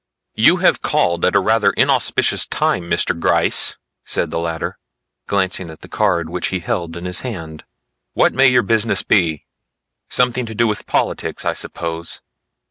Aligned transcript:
"You 0.33 0.57
have 0.57 0.81
called 0.81 1.23
at 1.25 1.35
a 1.35 1.39
rather 1.39 1.69
inauspicious 1.73 2.47
time, 2.47 2.89
Mr. 2.89 3.13
Gryce," 3.19 3.77
said 4.03 4.31
the 4.31 4.39
latter, 4.39 4.79
glancing 5.27 5.69
at 5.69 5.81
the 5.81 5.87
card 5.87 6.27
which 6.27 6.47
he 6.47 6.59
held 6.61 6.97
in 6.97 7.05
his 7.05 7.19
hand. 7.19 7.65
"What 8.13 8.33
may 8.33 8.47
your 8.47 8.63
business 8.63 9.03
be? 9.03 9.45
Something 10.09 10.47
to 10.47 10.55
do 10.55 10.65
with 10.65 10.87
politics, 10.87 11.45
I 11.45 11.53
suppose." 11.53 12.19